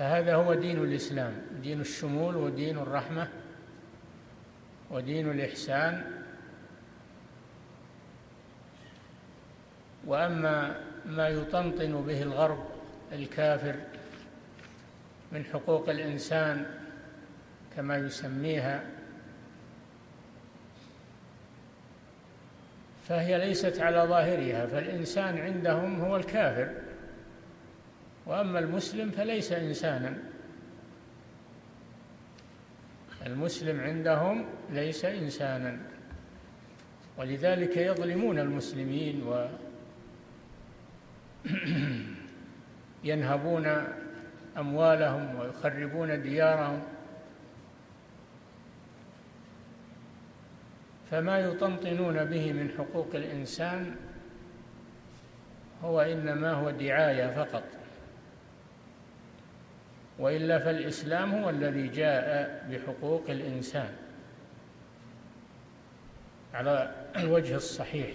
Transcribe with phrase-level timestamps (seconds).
[0.00, 3.28] فهذا هو دين الإسلام دين الشمول ودين الرحمة
[4.90, 6.04] ودين الإحسان.
[10.06, 12.64] وأما ما يطنطن به الغرب
[13.12, 13.76] الكافر
[15.32, 16.66] من حقوق الإنسان
[17.76, 18.84] كما يسميها
[23.08, 26.89] فهي ليست على ظاهرها فالإنسان عندهم هو الكافر.
[28.30, 30.18] وأما المسلم فليس إنسانا.
[33.26, 35.78] المسلم عندهم ليس إنسانا.
[37.18, 39.48] ولذلك يظلمون المسلمين و
[43.10, 43.84] ينهبون
[44.58, 46.82] أموالهم ويخربون ديارهم.
[51.10, 53.96] فما يطنطنون به من حقوق الإنسان
[55.82, 57.80] هو إنما هو دعاية فقط.
[60.20, 63.88] وإلا فالإسلام هو الذي جاء بحقوق الإنسان
[66.54, 68.10] على الوجه الصحيح.